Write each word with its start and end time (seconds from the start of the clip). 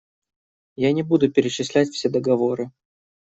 Я 0.77 0.91
не 0.93 1.03
буду 1.03 1.31
перечислять 1.31 1.89
все 1.89 2.09
договоры. 2.09 2.71